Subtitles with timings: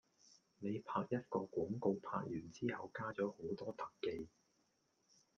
[0.57, 4.27] 你拍一個廣告拍完之後加咗好多特技